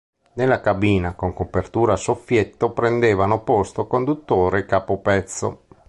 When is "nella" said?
0.33-0.61